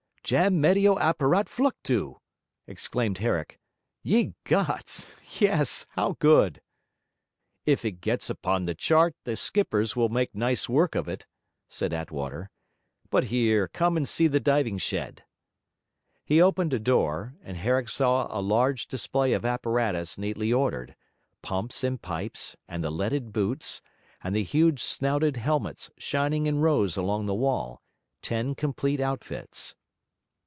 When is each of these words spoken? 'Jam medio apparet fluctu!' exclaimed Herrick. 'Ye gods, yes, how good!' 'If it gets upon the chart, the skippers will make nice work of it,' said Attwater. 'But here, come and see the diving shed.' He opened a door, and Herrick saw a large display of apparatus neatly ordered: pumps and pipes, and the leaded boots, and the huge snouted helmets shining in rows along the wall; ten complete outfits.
'Jam 0.23 0.61
medio 0.61 0.93
apparet 0.97 1.49
fluctu!' 1.49 2.15
exclaimed 2.65 3.17
Herrick. 3.17 3.59
'Ye 4.01 4.33
gods, 4.45 5.09
yes, 5.39 5.85
how 5.89 6.13
good!' 6.19 6.61
'If 7.65 7.83
it 7.83 7.99
gets 7.99 8.29
upon 8.29 8.63
the 8.63 8.75
chart, 8.75 9.13
the 9.25 9.35
skippers 9.35 9.93
will 9.95 10.07
make 10.07 10.33
nice 10.33 10.69
work 10.69 10.95
of 10.95 11.09
it,' 11.09 11.25
said 11.67 11.91
Attwater. 11.91 12.49
'But 13.09 13.25
here, 13.25 13.67
come 13.67 13.97
and 13.97 14.07
see 14.07 14.27
the 14.27 14.39
diving 14.39 14.77
shed.' 14.77 15.25
He 16.23 16.41
opened 16.41 16.71
a 16.71 16.79
door, 16.79 17.35
and 17.41 17.57
Herrick 17.57 17.89
saw 17.89 18.27
a 18.29 18.39
large 18.39 18.87
display 18.87 19.33
of 19.33 19.43
apparatus 19.43 20.17
neatly 20.17 20.53
ordered: 20.53 20.95
pumps 21.41 21.83
and 21.83 22.01
pipes, 22.01 22.55
and 22.69 22.81
the 22.81 22.91
leaded 22.91 23.33
boots, 23.33 23.81
and 24.23 24.33
the 24.33 24.43
huge 24.43 24.81
snouted 24.81 25.35
helmets 25.35 25.91
shining 25.97 26.45
in 26.45 26.59
rows 26.59 26.95
along 26.95 27.25
the 27.25 27.35
wall; 27.35 27.81
ten 28.21 28.55
complete 28.55 29.01
outfits. 29.01 29.75